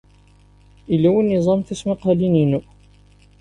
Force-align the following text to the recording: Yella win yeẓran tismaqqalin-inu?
Yella 0.91 1.09
win 1.13 1.33
yeẓran 1.33 1.61
tismaqqalin-inu? 1.63 2.59